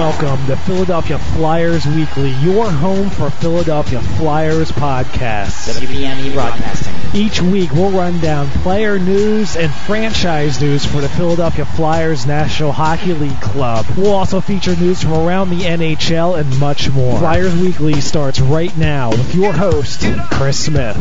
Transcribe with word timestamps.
welcome 0.00 0.46
to 0.46 0.56
Philadelphia 0.56 1.18
Flyers 1.18 1.84
Weekly, 1.84 2.30
your 2.36 2.70
home 2.70 3.10
for 3.10 3.28
Philadelphia 3.28 4.00
Flyers 4.00 4.72
podcasts. 4.72 5.78
WBME 5.78 6.32
Broadcasting. 6.32 6.94
Each 7.12 7.42
week 7.42 7.70
we'll 7.72 7.90
run 7.90 8.18
down 8.20 8.48
player 8.48 8.98
news 8.98 9.56
and 9.56 9.70
franchise 9.70 10.58
news 10.58 10.86
for 10.86 11.02
the 11.02 11.08
Philadelphia 11.10 11.66
Flyers 11.66 12.24
National 12.24 12.72
Hockey 12.72 13.12
League 13.12 13.42
Club. 13.42 13.84
We'll 13.94 14.14
also 14.14 14.40
feature 14.40 14.74
news 14.74 15.02
from 15.02 15.12
around 15.12 15.50
the 15.50 15.64
NHL 15.64 16.40
and 16.40 16.58
much 16.58 16.88
more. 16.88 17.18
Flyers 17.18 17.54
Weekly 17.60 18.00
starts 18.00 18.40
right 18.40 18.74
now 18.78 19.10
with 19.10 19.34
your 19.34 19.52
host, 19.52 20.06
Chris 20.30 20.64
Smith. 20.64 20.96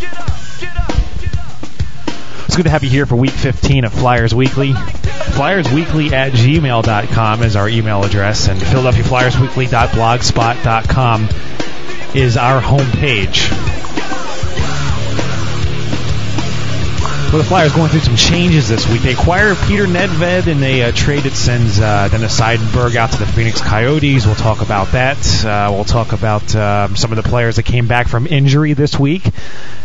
It's 0.00 0.97
good 2.58 2.64
to 2.64 2.70
have 2.70 2.82
you 2.82 2.90
here 2.90 3.06
for 3.06 3.14
week 3.14 3.30
15 3.30 3.84
of 3.84 3.92
Flyers 3.92 4.34
Weekly. 4.34 4.72
FlyersWeekly 4.72 6.10
at 6.10 6.32
gmail.com 6.32 7.44
is 7.44 7.54
our 7.54 7.68
email 7.68 8.02
address, 8.02 8.48
and 8.48 8.58
PhiladelphiaFlyersWeekly.blogspot.com 8.58 11.28
is 12.16 12.36
our 12.36 12.60
homepage. 12.60 13.87
Well, 17.28 17.36
the 17.36 17.44
Flyers 17.44 17.74
going 17.74 17.90
through 17.90 18.00
some 18.00 18.16
changes 18.16 18.70
this 18.70 18.88
week. 18.88 19.02
They 19.02 19.12
acquire 19.12 19.54
Peter 19.54 19.84
Nedved 19.84 20.46
and 20.46 20.62
they 20.62 20.82
uh, 20.82 20.92
trade 20.92 21.24
that 21.24 21.34
sends 21.34 21.78
uh, 21.78 22.08
Dennis 22.08 22.40
Seidenberg 22.40 22.96
out 22.96 23.12
to 23.12 23.18
the 23.18 23.26
Phoenix 23.26 23.60
Coyotes. 23.60 24.24
We'll 24.24 24.34
talk 24.34 24.62
about 24.62 24.92
that. 24.92 25.44
Uh, 25.44 25.70
we'll 25.70 25.84
talk 25.84 26.12
about 26.12 26.56
um, 26.56 26.96
some 26.96 27.12
of 27.12 27.22
the 27.22 27.28
players 27.28 27.56
that 27.56 27.64
came 27.64 27.86
back 27.86 28.08
from 28.08 28.26
injury 28.26 28.72
this 28.72 28.98
week. 28.98 29.28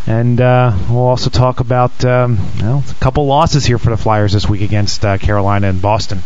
And 0.07 0.39
uh, 0.39 0.73
we'll 0.89 0.99
also 0.99 1.29
talk 1.29 1.59
about 1.59 2.05
um, 2.05 2.37
well, 2.61 2.81
a 2.89 2.93
couple 3.01 3.25
losses 3.25 3.65
here 3.65 3.77
for 3.77 3.89
the 3.89 3.97
Flyers 3.97 4.31
this 4.31 4.47
week 4.47 4.61
against 4.61 5.03
uh, 5.03 5.17
Carolina 5.17 5.67
and 5.67 5.81
Boston. 5.81 6.19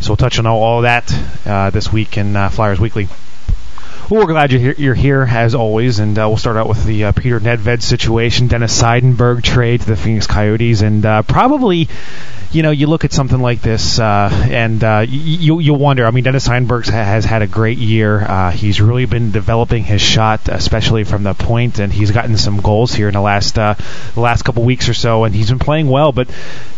So 0.00 0.10
we'll 0.10 0.18
touch 0.18 0.38
on 0.38 0.44
all, 0.44 0.62
all 0.62 0.82
that 0.82 1.10
uh, 1.46 1.70
this 1.70 1.90
week 1.90 2.18
in 2.18 2.34
Flyers 2.50 2.78
Weekly. 2.78 3.08
Well, 4.10 4.22
we're 4.22 4.32
glad 4.32 4.52
you're 4.52 4.60
here, 4.62 4.74
you're 4.78 4.94
here 4.94 5.22
as 5.22 5.54
always, 5.54 5.98
and 5.98 6.18
uh, 6.18 6.26
we'll 6.28 6.38
start 6.38 6.56
out 6.56 6.66
with 6.66 6.82
the 6.86 7.04
uh, 7.04 7.12
Peter 7.12 7.38
Nedved 7.38 7.82
situation, 7.82 8.48
Dennis 8.48 8.80
Seidenberg 8.80 9.42
trade 9.42 9.82
to 9.82 9.86
the 9.86 9.96
Phoenix 9.96 10.26
Coyotes, 10.26 10.80
and 10.80 11.04
uh, 11.04 11.20
probably 11.24 11.90
you 12.50 12.62
know, 12.62 12.70
you 12.70 12.86
look 12.86 13.04
at 13.04 13.12
something 13.12 13.40
like 13.40 13.60
this, 13.60 13.98
uh, 13.98 14.30
and 14.50 14.82
uh, 14.82 15.04
you 15.06 15.58
you 15.60 15.74
wonder. 15.74 16.06
I 16.06 16.10
mean, 16.10 16.24
Dennis 16.24 16.48
Seidenberg 16.48 16.86
has 16.88 17.26
had 17.26 17.42
a 17.42 17.46
great 17.46 17.76
year. 17.76 18.20
Uh, 18.22 18.50
he's 18.50 18.80
really 18.80 19.04
been 19.04 19.32
developing 19.32 19.84
his 19.84 20.00
shot, 20.00 20.48
especially 20.48 21.04
from 21.04 21.24
the 21.24 21.34
point, 21.34 21.78
and 21.78 21.92
he's 21.92 22.10
gotten 22.10 22.38
some 22.38 22.62
goals 22.62 22.94
here 22.94 23.08
in 23.08 23.14
the 23.14 23.20
last 23.20 23.56
the 23.56 23.76
last 24.16 24.42
couple 24.42 24.62
weeks 24.62 24.88
or 24.88 24.94
so, 24.94 25.24
and 25.24 25.34
he's 25.34 25.50
been 25.50 25.58
playing 25.58 25.88
well. 25.90 26.12
But 26.12 26.30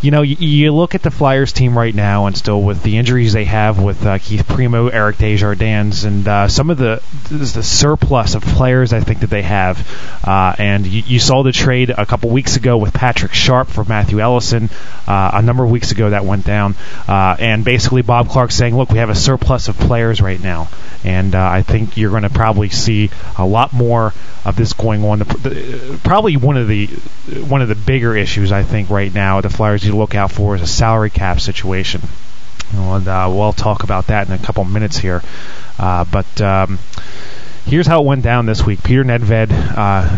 you 0.02 0.10
know, 0.10 0.22
you, 0.22 0.34
you 0.40 0.72
look 0.72 0.96
at 0.96 1.02
the 1.02 1.10
Flyers 1.12 1.52
team 1.52 1.78
right 1.78 1.94
now, 1.94 2.26
and 2.26 2.36
still 2.36 2.60
with 2.60 2.82
the 2.82 2.98
injuries 2.98 3.32
they 3.32 3.44
have 3.44 3.80
with 3.80 4.02
Keith 4.22 4.48
Primeau, 4.48 4.88
Eric 4.88 5.18
Desjardins, 5.18 6.04
and 6.04 6.50
some 6.50 6.70
of 6.70 6.78
the 6.78 7.00
the 7.28 7.62
surplus 7.62 8.34
of 8.34 8.42
players 8.42 8.92
I 8.92 9.00
think 9.00 9.20
that 9.20 9.30
they 9.30 9.42
have, 9.42 9.86
uh, 10.26 10.54
and 10.58 10.86
you, 10.86 11.02
you 11.06 11.18
saw 11.18 11.42
the 11.42 11.52
trade 11.52 11.90
a 11.90 12.06
couple 12.06 12.30
weeks 12.30 12.56
ago 12.56 12.76
with 12.76 12.92
Patrick 12.92 13.32
Sharp 13.32 13.68
for 13.68 13.84
Matthew 13.84 14.20
Ellison, 14.20 14.68
uh, 15.06 15.30
a 15.34 15.42
number 15.42 15.64
of 15.64 15.70
weeks 15.70 15.92
ago 15.92 16.10
that 16.10 16.24
went 16.24 16.44
down, 16.44 16.74
uh, 17.08 17.36
and 17.38 17.64
basically 17.64 18.02
Bob 18.02 18.28
Clarke 18.28 18.50
saying, 18.50 18.76
"Look, 18.76 18.90
we 18.90 18.98
have 18.98 19.10
a 19.10 19.14
surplus 19.14 19.68
of 19.68 19.78
players 19.78 20.20
right 20.20 20.42
now, 20.42 20.68
and 21.04 21.34
uh, 21.34 21.48
I 21.48 21.62
think 21.62 21.96
you're 21.96 22.10
going 22.10 22.22
to 22.22 22.30
probably 22.30 22.68
see 22.68 23.10
a 23.38 23.46
lot 23.46 23.72
more 23.72 24.12
of 24.44 24.56
this 24.56 24.72
going 24.72 25.04
on. 25.04 25.20
The, 25.20 25.24
the, 25.24 26.00
probably 26.02 26.36
one 26.36 26.56
of 26.56 26.68
the 26.68 26.86
one 26.86 27.62
of 27.62 27.68
the 27.68 27.74
bigger 27.74 28.16
issues 28.16 28.52
I 28.52 28.62
think 28.62 28.90
right 28.90 29.12
now 29.12 29.40
the 29.40 29.50
Flyers 29.50 29.84
need 29.84 29.90
to 29.90 29.96
look 29.96 30.14
out 30.14 30.32
for 30.32 30.56
is 30.56 30.62
a 30.62 30.66
salary 30.66 31.10
cap 31.10 31.40
situation." 31.40 32.02
And 32.72 33.08
uh, 33.08 33.28
we'll 33.32 33.52
talk 33.52 33.82
about 33.82 34.06
that 34.08 34.28
in 34.28 34.32
a 34.32 34.38
couple 34.38 34.64
minutes 34.64 34.98
here, 34.98 35.22
uh, 35.78 36.04
but. 36.04 36.40
Um, 36.40 36.78
Here's 37.70 37.86
how 37.86 38.00
it 38.00 38.04
went 38.04 38.24
down 38.24 38.46
this 38.46 38.66
week. 38.66 38.82
Peter 38.82 39.04
Nedved, 39.04 39.52
uh, 39.52 40.16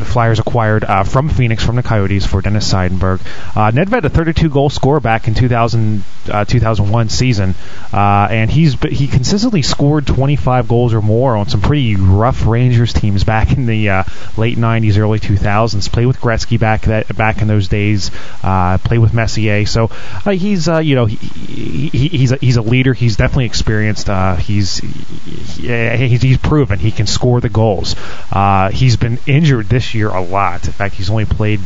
the 0.00 0.04
Flyers 0.04 0.40
acquired 0.40 0.82
uh, 0.82 1.04
from 1.04 1.28
Phoenix 1.28 1.64
from 1.64 1.76
the 1.76 1.84
Coyotes 1.84 2.26
for 2.26 2.42
Dennis 2.42 2.68
Seidenberg. 2.68 3.20
Uh, 3.54 3.70
Nedved, 3.70 4.02
a 4.02 4.08
32 4.08 4.50
goal 4.50 4.70
scorer 4.70 4.98
back 4.98 5.28
in 5.28 5.34
2000, 5.34 6.02
uh, 6.28 6.44
2001 6.44 7.08
season, 7.08 7.54
uh, 7.92 8.26
and 8.28 8.50
he's 8.50 8.74
he 8.82 9.06
consistently 9.06 9.62
scored 9.62 10.04
25 10.04 10.66
goals 10.66 10.92
or 10.92 11.00
more 11.00 11.36
on 11.36 11.48
some 11.48 11.60
pretty 11.60 11.94
rough 11.94 12.44
Rangers 12.44 12.92
teams 12.92 13.22
back 13.22 13.52
in 13.52 13.66
the 13.66 13.88
uh, 13.88 14.04
late 14.36 14.58
90s, 14.58 14.98
early 14.98 15.20
2000s. 15.20 15.92
Played 15.92 16.06
with 16.06 16.18
Gretzky 16.20 16.58
back 16.58 16.82
that 16.82 17.16
back 17.16 17.40
in 17.40 17.46
those 17.46 17.68
days. 17.68 18.10
Played 18.40 18.98
with 18.98 19.14
Messier, 19.14 19.64
so 19.64 19.86
he's 20.28 20.66
you 20.66 20.96
know 20.96 21.06
he, 21.06 21.14
he, 21.16 22.08
he's 22.08 22.32
a, 22.32 22.36
he's 22.38 22.56
a 22.56 22.62
leader. 22.62 22.94
He's 22.94 23.16
definitely 23.16 23.44
experienced. 23.44 24.08
He's 24.40 24.78
he, 24.78 25.68
he's 26.08 26.22
he's 26.22 26.38
he 26.80 26.90
can 26.90 27.06
score 27.06 27.40
the 27.40 27.48
goals. 27.48 27.94
Uh, 28.32 28.70
he's 28.70 28.96
been 28.96 29.18
injured 29.26 29.68
this 29.68 29.94
year 29.94 30.08
a 30.08 30.20
lot. 30.20 30.66
In 30.66 30.72
fact, 30.72 30.94
he's 30.94 31.10
only 31.10 31.24
played 31.24 31.60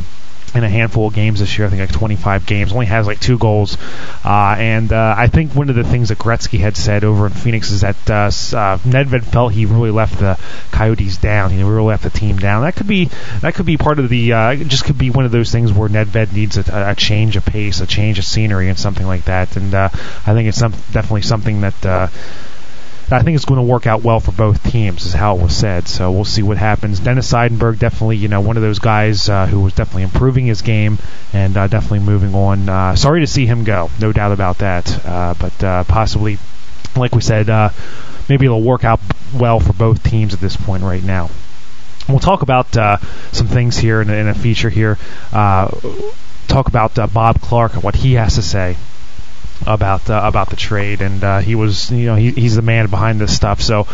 in 0.55 0.63
a 0.63 0.69
handful 0.69 1.09
of 1.09 1.15
games 1.15 1.41
this 1.41 1.59
year. 1.59 1.67
I 1.67 1.71
think 1.71 1.81
like 1.81 1.93
25 1.93 2.47
games. 2.47 2.73
Only 2.73 2.87
has 2.87 3.07
like 3.07 3.21
two 3.21 3.39
goals. 3.39 3.77
Uh, 4.25 4.55
and 4.59 4.93
uh, 4.93 5.15
I 5.17 5.27
think 5.27 5.53
one 5.53 5.69
of 5.69 5.75
the 5.75 5.85
things 5.85 6.11
that 6.11 6.19
Gretzky 6.19 6.61
had 6.61 6.77
said 6.77 7.03
over 7.03 7.27
in 7.27 7.33
Phoenix 7.33 7.71
is 7.71 7.81
that 7.81 7.97
uh, 8.09 8.15
uh, 8.15 8.79
Nedved 8.79 9.25
felt 9.25 9.53
he 9.53 9.67
really 9.67 9.91
left 9.91 10.21
the 10.21 10.39
Coyotes 10.71 11.17
down. 11.17 11.51
He 11.51 11.63
really 11.63 11.83
left 11.83 12.05
the 12.05 12.11
team 12.11 12.39
down. 12.39 12.63
That 12.63 12.77
could 12.77 12.87
be 12.87 13.11
that 13.41 13.55
could 13.55 13.67
be 13.67 13.77
part 13.77 13.99
of 13.99 14.09
the. 14.09 14.33
Uh, 14.33 14.55
just 14.57 14.85
could 14.85 14.99
be 14.99 15.11
one 15.11 15.25
of 15.25 15.33
those 15.33 15.51
things 15.51 15.73
where 15.73 15.89
Nedved 15.89 16.33
needs 16.33 16.57
a, 16.57 16.91
a 16.91 16.95
change 16.95 17.37
of 17.37 17.45
pace, 17.45 17.81
a 17.81 17.87
change 17.87 18.19
of 18.19 18.25
scenery, 18.25 18.69
and 18.69 18.79
something 18.79 19.07
like 19.07 19.25
that. 19.25 19.57
And 19.57 19.75
uh, 19.75 19.89
I 19.93 20.35
think 20.35 20.49
it's 20.49 20.59
some, 20.59 20.73
definitely 20.93 21.23
something 21.23 21.63
that. 21.63 22.11
I 23.11 23.23
think 23.23 23.37
it's 23.37 23.45
going 23.45 23.61
to 23.61 23.71
work 23.71 23.87
out 23.87 24.03
well 24.03 24.19
for 24.19 24.33
both 24.33 24.63
teams, 24.71 25.05
is 25.05 25.13
how 25.13 25.37
it 25.37 25.43
was 25.43 25.55
said. 25.55 25.89
So 25.89 26.11
we'll 26.11 26.25
see 26.25 26.43
what 26.43 26.57
happens. 26.57 27.01
Dennis 27.01 27.31
Seidenberg, 27.31 27.79
definitely, 27.79 28.17
you 28.17 28.29
know, 28.29 28.41
one 28.41 28.57
of 28.57 28.63
those 28.63 28.79
guys 28.79 29.29
uh, 29.29 29.47
who 29.47 29.61
was 29.61 29.75
definitely 29.75 30.05
improving 30.05 30.47
his 30.47 30.63
game 30.63 30.99
and 31.33 31.55
uh, 31.57 31.67
definitely 31.67 31.99
moving 31.99 32.35
on. 32.35 32.69
Uh, 32.69 32.97
sorry 32.97 33.21
to 33.21 33.27
see 33.27 33.45
him 33.45 33.65
go, 33.65 33.91
no 34.01 34.13
doubt 34.13 34.33
about 34.33 34.59
that. 34.59 35.05
Uh, 35.05 35.35
but 35.39 35.65
uh, 35.65 35.85
possibly, 35.85 36.39
like 36.97 37.15
we 37.15 37.21
said, 37.21 37.51
uh, 37.51 37.69
maybe 38.29 38.47
it'll 38.47 38.63
work 38.63 38.85
out 38.85 39.01
well 39.35 39.61
for 39.61 39.75
both 39.75 40.03
teams 40.03 40.33
at 40.33 40.41
this 40.41 40.57
point 40.57 40.83
right 40.83 41.05
now. 41.05 41.29
We'll 42.09 42.21
talk 42.21 42.43
about 42.43 42.73
some 43.33 43.49
things 43.49 43.77
here 43.77 44.01
in, 44.01 44.11
in, 44.11 44.29
a 44.29 44.35
feature 44.35 44.71
here. 44.71 44.99
talk 45.33 46.69
about 46.69 46.95
Bob 47.13 47.41
Clarke 47.41 47.75
and 47.75 47.83
what 47.83 47.97
he 47.97 48.15
has 48.15 48.35
to 48.37 48.43
say 48.43 48.77
about 49.67 50.11
uh, 50.11 50.21
about 50.25 50.51
the 50.51 50.57
trade, 50.57 51.01
and 51.01 51.23
uh, 51.23 51.39
he 51.39 51.55
was 51.55 51.91
you 51.91 52.07
know 52.07 52.15
he, 52.15 52.31
he's 52.31 52.57
the 52.57 52.63
man 52.63 52.89
behind 52.89 53.21
this 53.21 53.35
stuff. 53.35 53.61
So 53.61 53.87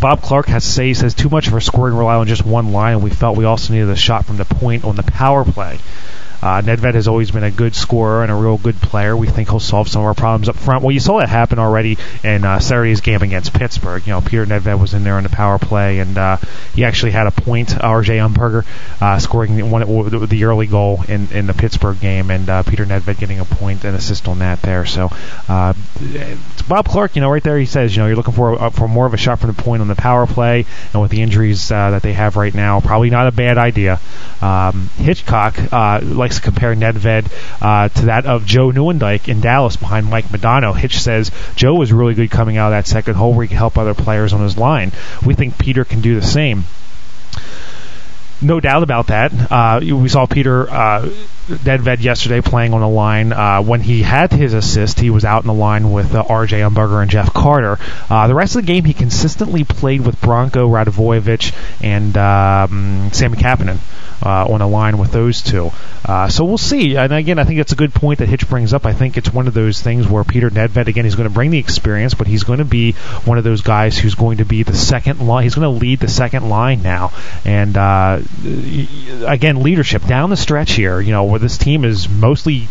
Bob 0.00 0.22
Clarke 0.22 0.46
has 0.46 0.64
say 0.64 0.88
he 0.88 0.94
says 0.94 1.14
too 1.14 1.28
much 1.28 1.48
of 1.48 1.54
our 1.54 1.60
scoring 1.60 1.94
rely 1.94 2.16
on 2.16 2.26
just 2.26 2.44
one 2.44 2.72
line, 2.72 3.02
we 3.02 3.10
felt 3.10 3.36
we 3.36 3.44
also 3.44 3.72
needed 3.72 3.90
a 3.90 3.96
shot 3.96 4.24
from 4.24 4.36
the 4.36 4.44
point 4.44 4.84
on 4.84 4.96
the 4.96 5.02
power 5.02 5.44
play. 5.44 5.78
Uh, 6.42 6.60
Nedved 6.60 6.94
has 6.94 7.08
always 7.08 7.30
been 7.30 7.44
a 7.44 7.50
good 7.50 7.74
scorer 7.74 8.22
and 8.22 8.32
a 8.32 8.34
real 8.34 8.58
good 8.58 8.76
player. 8.76 9.16
We 9.16 9.28
think 9.28 9.48
he'll 9.48 9.60
solve 9.60 9.88
some 9.88 10.02
of 10.02 10.06
our 10.06 10.14
problems 10.14 10.48
up 10.48 10.56
front. 10.56 10.82
Well, 10.82 10.92
you 10.92 11.00
saw 11.00 11.20
that 11.20 11.28
happen 11.28 11.58
already 11.58 11.98
in 12.24 12.44
uh, 12.44 12.58
Saturday's 12.58 13.00
game 13.00 13.22
against 13.22 13.54
Pittsburgh. 13.54 14.06
You 14.06 14.14
know, 14.14 14.20
Peter 14.20 14.44
Nedved 14.44 14.80
was 14.80 14.94
in 14.94 15.04
there 15.04 15.14
on 15.14 15.22
the 15.22 15.28
power 15.28 15.58
play, 15.58 16.00
and 16.00 16.18
uh, 16.18 16.36
he 16.74 16.84
actually 16.84 17.12
had 17.12 17.26
a 17.26 17.30
point. 17.30 17.78
R.J. 17.82 18.18
Umberger 18.18 18.64
uh, 19.00 19.18
scoring 19.18 19.70
one 19.70 19.82
the 20.26 20.44
early 20.44 20.66
goal 20.66 21.02
in, 21.08 21.30
in 21.32 21.46
the 21.46 21.54
Pittsburgh 21.54 22.00
game, 22.00 22.30
and 22.30 22.48
uh, 22.48 22.62
Peter 22.62 22.84
Nedved 22.84 23.18
getting 23.18 23.38
a 23.38 23.44
point 23.44 23.84
and 23.84 23.96
assist 23.96 24.28
on 24.28 24.40
that 24.40 24.62
there. 24.62 24.84
So 24.84 25.10
uh, 25.48 25.74
Bob 26.68 26.88
Clarke, 26.88 27.16
you 27.16 27.22
know, 27.22 27.30
right 27.30 27.42
there, 27.42 27.58
he 27.58 27.66
says, 27.66 27.94
you 27.94 28.02
know, 28.02 28.08
you're 28.08 28.16
looking 28.16 28.34
for 28.34 28.60
uh, 28.60 28.70
for 28.70 28.88
more 28.88 29.06
of 29.06 29.14
a 29.14 29.16
shot 29.16 29.40
from 29.40 29.52
the 29.52 29.62
point 29.62 29.80
on 29.80 29.88
the 29.88 29.94
power 29.94 30.26
play, 30.26 30.66
and 30.92 31.02
with 31.02 31.10
the 31.10 31.22
injuries 31.22 31.70
uh, 31.70 31.90
that 31.90 32.02
they 32.02 32.12
have 32.12 32.36
right 32.36 32.54
now, 32.54 32.80
probably 32.80 33.10
not 33.10 33.26
a 33.26 33.32
bad 33.32 33.58
idea. 33.58 34.00
Um, 34.40 34.90
Hitchcock 34.96 35.72
uh, 35.72 36.00
likes 36.02 36.31
to 36.36 36.40
compare 36.40 36.74
Nedved 36.74 37.30
uh, 37.60 37.88
to 37.88 38.06
that 38.06 38.26
of 38.26 38.46
Joe 38.46 38.70
Nieuwendyk 38.70 39.28
in 39.28 39.40
Dallas 39.40 39.76
behind 39.76 40.08
Mike 40.08 40.26
Modano. 40.26 40.76
Hitch 40.76 41.00
says 41.00 41.30
Joe 41.56 41.74
was 41.74 41.92
really 41.92 42.14
good 42.14 42.30
coming 42.30 42.56
out 42.56 42.72
of 42.72 42.72
that 42.72 42.86
second 42.86 43.14
hole 43.14 43.34
where 43.34 43.44
he 43.44 43.48
could 43.48 43.56
help 43.56 43.78
other 43.78 43.94
players 43.94 44.32
on 44.32 44.42
his 44.42 44.56
line. 44.56 44.92
We 45.24 45.34
think 45.34 45.58
Peter 45.58 45.84
can 45.84 46.00
do 46.00 46.14
the 46.14 46.26
same 46.26 46.64
no 48.42 48.60
doubt 48.60 48.82
about 48.82 49.06
that. 49.08 49.32
Uh, 49.50 49.80
we 49.82 50.08
saw 50.08 50.26
Peter 50.26 50.68
uh, 50.68 51.08
Nedved 51.58 52.02
yesterday 52.02 52.40
playing 52.40 52.74
on 52.74 52.80
the 52.80 52.88
line. 52.88 53.32
Uh, 53.32 53.62
when 53.62 53.80
he 53.80 54.02
had 54.02 54.32
his 54.32 54.54
assist, 54.54 55.00
he 55.00 55.10
was 55.10 55.24
out 55.24 55.42
in 55.42 55.46
the 55.46 55.54
line 55.54 55.92
with 55.92 56.14
uh, 56.14 56.24
R.J. 56.28 56.60
Umberger 56.60 57.02
and 57.02 57.10
Jeff 57.10 57.32
Carter. 57.32 57.78
Uh, 58.10 58.28
the 58.28 58.34
rest 58.34 58.56
of 58.56 58.62
the 58.62 58.72
game, 58.72 58.84
he 58.84 58.94
consistently 58.94 59.64
played 59.64 60.04
with 60.04 60.20
Branko 60.20 60.68
Radivojevic 60.68 61.54
and 61.82 62.16
um, 62.16 63.10
Sami 63.12 63.36
Kapanen 63.36 63.78
uh, 64.24 64.46
on 64.48 64.60
a 64.60 64.68
line 64.68 64.98
with 64.98 65.12
those 65.12 65.42
two. 65.42 65.70
Uh, 66.04 66.28
so 66.28 66.44
we'll 66.44 66.58
see. 66.58 66.96
And 66.96 67.12
again, 67.12 67.38
I 67.38 67.44
think 67.44 67.60
it's 67.60 67.72
a 67.72 67.76
good 67.76 67.94
point 67.94 68.20
that 68.20 68.28
Hitch 68.28 68.48
brings 68.48 68.72
up. 68.72 68.86
I 68.86 68.92
think 68.92 69.16
it's 69.16 69.32
one 69.32 69.46
of 69.46 69.54
those 69.54 69.80
things 69.80 70.06
where 70.06 70.24
Peter 70.24 70.50
Nedved, 70.50 70.86
again, 70.86 71.04
he's 71.04 71.14
going 71.14 71.28
to 71.28 71.34
bring 71.34 71.50
the 71.50 71.58
experience, 71.58 72.14
but 72.14 72.26
he's 72.26 72.44
going 72.44 72.58
to 72.58 72.64
be 72.64 72.92
one 73.24 73.38
of 73.38 73.44
those 73.44 73.62
guys 73.62 73.98
who's 73.98 74.14
going 74.14 74.38
to 74.38 74.44
be 74.44 74.62
the 74.62 74.74
second 74.74 75.20
line. 75.26 75.44
He's 75.44 75.54
going 75.54 75.72
to 75.72 75.80
lead 75.80 76.00
the 76.00 76.08
second 76.08 76.48
line 76.48 76.82
now. 76.82 77.12
And 77.44 77.76
uh, 77.76 78.20
again, 79.26 79.62
leadership 79.62 80.04
down 80.06 80.30
the 80.30 80.36
stretch 80.36 80.72
here, 80.72 81.00
you 81.00 81.12
know, 81.12 81.24
this 81.42 81.58
team 81.58 81.84
is 81.84 82.08
mostly 82.08 82.68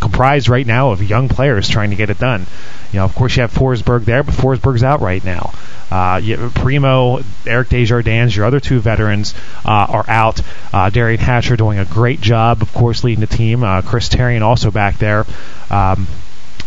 comprised 0.00 0.48
right 0.48 0.66
now 0.66 0.90
of 0.90 1.02
young 1.02 1.28
players 1.28 1.68
trying 1.68 1.90
to 1.90 1.96
get 1.96 2.10
it 2.10 2.18
done. 2.18 2.46
You 2.92 2.98
know, 2.98 3.04
of 3.04 3.14
course, 3.14 3.36
you 3.36 3.42
have 3.42 3.52
Forsberg 3.52 4.04
there, 4.04 4.22
but 4.22 4.34
Forsberg's 4.34 4.84
out 4.84 5.00
right 5.00 5.24
now. 5.24 5.52
Uh, 5.90 6.20
you, 6.22 6.50
Primeau, 6.54 7.22
Eric 7.46 7.70
Desjardins, 7.70 8.36
your 8.36 8.46
other 8.46 8.60
two 8.60 8.80
veterans 8.80 9.34
uh, 9.64 9.86
are 9.88 10.04
out. 10.08 10.40
Uh, 10.72 10.90
Derian 10.90 11.18
Hatcher 11.18 11.56
doing 11.56 11.78
a 11.78 11.84
great 11.84 12.20
job, 12.20 12.62
of 12.62 12.72
course, 12.72 13.02
leading 13.02 13.20
the 13.20 13.26
team. 13.26 13.64
Uh, 13.64 13.82
Chris 13.82 14.08
Therien 14.08 14.42
also 14.42 14.70
back 14.70 14.98
there. 14.98 15.26
Um, 15.70 16.06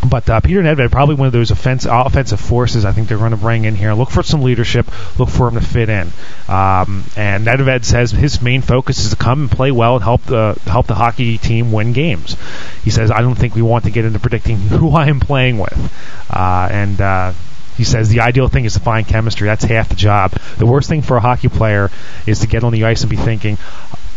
but 0.09 0.29
uh, 0.29 0.39
Peter 0.41 0.61
Nedved, 0.61 0.91
probably 0.91 1.15
one 1.15 1.27
of 1.27 1.33
those 1.33 1.51
offense, 1.51 1.85
offensive 1.85 2.39
forces 2.39 2.85
I 2.85 2.91
think 2.91 3.07
they're 3.07 3.17
going 3.17 3.31
to 3.31 3.37
bring 3.37 3.65
in 3.65 3.75
here. 3.75 3.93
Look 3.93 4.09
for 4.09 4.23
some 4.23 4.41
leadership. 4.41 4.87
Look 5.19 5.29
for 5.29 5.47
him 5.47 5.55
to 5.55 5.61
fit 5.61 5.89
in. 5.89 6.07
Um, 6.47 7.03
and 7.15 7.45
Nedved 7.45 7.85
says 7.85 8.11
his 8.11 8.41
main 8.41 8.61
focus 8.61 8.99
is 8.99 9.11
to 9.11 9.15
come 9.15 9.41
and 9.41 9.51
play 9.51 9.71
well 9.71 9.95
and 9.95 10.03
help 10.03 10.23
the 10.23 10.59
help 10.65 10.87
the 10.87 10.95
hockey 10.95 11.37
team 11.37 11.71
win 11.71 11.93
games. 11.93 12.37
He 12.83 12.89
says, 12.89 13.11
I 13.11 13.21
don't 13.21 13.35
think 13.35 13.55
we 13.55 13.61
want 13.61 13.85
to 13.85 13.91
get 13.91 14.05
into 14.05 14.19
predicting 14.19 14.57
who 14.57 14.91
I 14.91 15.07
am 15.07 15.19
playing 15.19 15.57
with. 15.57 15.93
Uh, 16.29 16.67
and 16.71 17.01
uh, 17.01 17.33
he 17.77 17.83
says 17.83 18.09
the 18.09 18.21
ideal 18.21 18.47
thing 18.47 18.65
is 18.65 18.73
to 18.73 18.79
find 18.79 19.05
chemistry. 19.05 19.47
That's 19.47 19.63
half 19.65 19.89
the 19.89 19.95
job. 19.95 20.31
The 20.57 20.65
worst 20.65 20.87
thing 20.87 21.01
for 21.01 21.17
a 21.17 21.19
hockey 21.19 21.49
player 21.49 21.91
is 22.25 22.39
to 22.39 22.47
get 22.47 22.63
on 22.63 22.71
the 22.71 22.85
ice 22.85 23.01
and 23.01 23.09
be 23.09 23.17
thinking, 23.17 23.57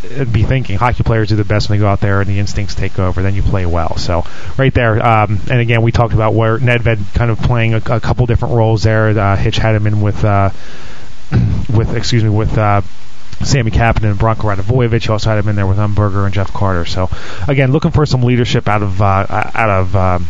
be 0.01 0.43
thinking 0.43 0.77
hockey 0.77 1.03
players 1.03 1.29
do 1.29 1.35
the 1.35 1.43
best 1.43 1.69
when 1.69 1.77
they 1.77 1.83
go 1.83 1.89
out 1.89 1.99
there 1.99 2.21
and 2.21 2.29
the 2.29 2.39
instincts 2.39 2.75
take 2.75 2.97
over. 2.99 3.21
Then 3.21 3.35
you 3.35 3.41
play 3.41 3.65
well. 3.65 3.97
So 3.97 4.25
right 4.57 4.73
there, 4.73 5.05
um, 5.05 5.39
and 5.49 5.59
again 5.59 5.81
we 5.81 5.91
talked 5.91 6.13
about 6.13 6.33
where 6.33 6.57
Nedved 6.57 7.13
kind 7.13 7.31
of 7.31 7.39
playing 7.39 7.73
a, 7.73 7.77
a 7.77 7.99
couple 7.99 8.25
different 8.25 8.55
roles 8.55 8.83
there. 8.83 9.09
Uh, 9.09 9.35
Hitch 9.35 9.57
had 9.57 9.75
him 9.75 9.87
in 9.87 10.01
with 10.01 10.23
uh, 10.23 10.51
with 11.73 11.95
excuse 11.95 12.23
me 12.23 12.29
with. 12.29 12.57
Uh, 12.57 12.81
Sami 13.41 13.71
Kapanen 13.71 14.11
and 14.11 14.19
Branko 14.19 14.53
Radivojevic. 14.53 15.09
Also 15.09 15.29
had 15.29 15.39
him 15.39 15.47
in 15.47 15.55
there 15.55 15.65
with 15.65 15.77
Umberger 15.77 16.25
and 16.25 16.33
Jeff 16.33 16.51
Carter. 16.51 16.83
So, 16.83 17.09
again, 17.47 17.71
looking 17.71 17.91
for 17.91 18.05
some 18.05 18.21
leadership 18.21 18.67
out 18.67 18.83
of 18.83 19.01
uh, 19.01 19.25
out 19.29 19.69
of 19.69 19.95
um, 19.95 20.27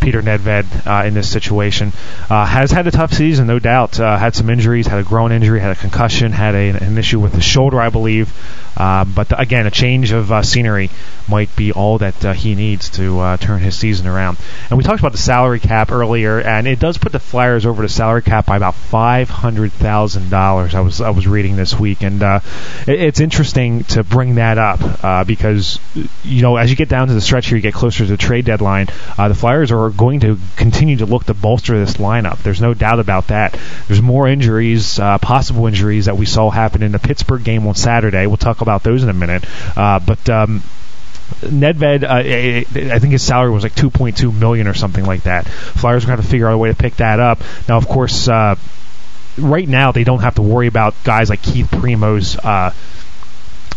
Peter 0.00 0.22
Nedved 0.22 0.86
uh, 0.86 1.06
in 1.06 1.14
this 1.14 1.28
situation. 1.30 1.92
Uh, 2.30 2.44
has 2.44 2.70
had 2.70 2.86
a 2.86 2.90
tough 2.90 3.12
season, 3.12 3.46
no 3.46 3.58
doubt. 3.58 3.98
Uh, 3.98 4.16
had 4.16 4.34
some 4.34 4.50
injuries, 4.50 4.86
had 4.86 4.98
a 4.98 5.04
groin 5.04 5.32
injury, 5.32 5.60
had 5.60 5.72
a 5.72 5.80
concussion, 5.80 6.32
had 6.32 6.54
a, 6.54 6.68
an 6.84 6.96
issue 6.98 7.20
with 7.20 7.32
the 7.32 7.40
shoulder, 7.40 7.80
I 7.80 7.90
believe. 7.90 8.32
Uh, 8.76 9.04
but 9.04 9.38
again, 9.38 9.66
a 9.66 9.70
change 9.70 10.12
of 10.12 10.30
uh, 10.30 10.42
scenery 10.42 10.88
might 11.28 11.54
be 11.56 11.72
all 11.72 11.98
that 11.98 12.24
uh, 12.24 12.32
he 12.32 12.54
needs 12.54 12.90
to 12.90 13.36
turn 13.40 13.60
his 13.60 13.76
season 13.76 14.06
around. 14.06 14.38
And 14.70 14.78
we 14.78 14.84
talked 14.84 15.00
about 15.00 15.12
the 15.12 15.18
salary 15.18 15.58
cap 15.58 15.90
earlier, 15.90 16.40
and 16.40 16.66
it 16.66 16.78
does 16.78 16.96
put 16.96 17.10
the 17.10 17.18
Flyers 17.18 17.66
over 17.66 17.82
the 17.82 17.88
salary 17.88 18.22
cap 18.22 18.46
by 18.46 18.56
about 18.56 18.76
five 18.76 19.28
hundred 19.28 19.72
thousand 19.72 20.30
dollars. 20.30 20.74
I 20.74 20.80
was 20.80 21.00
I 21.00 21.10
was 21.10 21.26
reading 21.26 21.56
this 21.56 21.78
week, 21.78 22.02
and 22.02 22.22
it, 22.22 22.42
it's 22.86 23.20
interesting 23.20 23.82
to 23.84 24.04
bring 24.04 24.36
that 24.36 24.58
up 24.58 25.26
because 25.26 25.80
you 26.22 26.42
know 26.42 26.56
as 26.56 26.70
you 26.70 26.76
get 26.76 26.88
down 26.88 27.08
to 27.08 27.14
the 27.14 27.20
stretch 27.20 27.48
here, 27.48 27.56
you 27.56 27.62
get 27.62 27.74
closer 27.74 28.04
to 28.04 28.10
the 28.10 28.16
trade 28.16 28.44
deadline. 28.44 28.86
the 29.16 29.34
Flyers 29.34 29.72
are 29.72 29.87
going 29.90 30.20
to 30.20 30.38
continue 30.56 30.96
to 30.98 31.06
look 31.06 31.24
to 31.24 31.34
bolster 31.34 31.78
this 31.78 31.94
lineup. 31.94 32.42
There's 32.42 32.60
no 32.60 32.74
doubt 32.74 33.00
about 33.00 33.28
that. 33.28 33.58
There's 33.86 34.02
more 34.02 34.26
injuries, 34.26 34.98
possible 34.98 35.66
injuries 35.66 36.06
that 36.06 36.16
we 36.16 36.26
saw 36.26 36.50
happen 36.50 36.82
in 36.82 36.92
the 36.92 36.98
Pittsburgh 36.98 37.44
game 37.44 37.66
on 37.66 37.74
Saturday. 37.74 38.26
We'll 38.26 38.36
talk 38.36 38.60
about 38.60 38.82
those 38.82 39.02
in 39.02 39.08
a 39.08 39.14
minute. 39.14 39.44
Uh, 39.76 40.00
but 40.00 40.28
um, 40.28 40.62
Nedved, 41.40 42.04
uh, 42.04 42.94
I 42.94 42.98
think 42.98 43.12
his 43.12 43.22
salary 43.22 43.50
was 43.50 43.62
like 43.62 43.74
2.2 43.74 44.34
million 44.34 44.66
or 44.66 44.74
something 44.74 45.04
like 45.04 45.24
that. 45.24 45.46
Flyers 45.46 46.04
are 46.04 46.08
going 46.08 46.16
to 46.16 46.22
have 46.22 46.24
to 46.24 46.30
figure 46.30 46.48
out 46.48 46.54
a 46.54 46.58
way 46.58 46.70
to 46.70 46.76
pick 46.76 46.96
that 46.96 47.20
up. 47.20 47.40
Now, 47.68 47.76
of 47.76 47.86
course, 47.88 48.28
uh, 48.28 48.56
right 49.36 49.68
now 49.68 49.92
they 49.92 50.04
don't 50.04 50.20
have 50.20 50.36
to 50.36 50.42
worry 50.42 50.66
about 50.66 50.94
guys 51.04 51.30
like 51.30 51.42
Keith 51.42 51.70
Primeau's. 51.70 52.36
uh, 52.36 52.72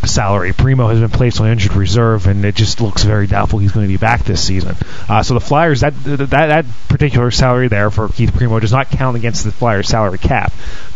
salary. 0.07 0.53
Primeau 0.53 0.87
has 0.87 0.99
been 0.99 1.09
placed 1.09 1.39
on 1.41 1.47
injured 1.47 1.73
reserve, 1.73 2.27
and 2.27 2.43
it 2.45 2.55
just 2.55 2.81
looks 2.81 3.03
very 3.03 3.27
doubtful 3.27 3.59
he's 3.59 3.71
going 3.71 3.85
to 3.85 3.91
be 3.91 3.97
back 3.97 4.23
this 4.23 4.43
season. 4.43 4.75
Uh, 5.07 5.23
so 5.23 5.33
the 5.33 5.39
Flyers, 5.39 5.81
that, 5.81 5.93
that 6.03 6.29
that 6.29 6.65
particular 6.87 7.31
salary 7.31 7.67
there 7.67 7.89
for 7.91 8.09
Keith 8.09 8.33
Primeau 8.33 8.59
does 8.59 8.71
not 8.71 8.89
count 8.89 9.15
against 9.15 9.43
the 9.43 9.51
Flyers' 9.51 9.87
salary 9.87 10.17
cap. 10.17 10.51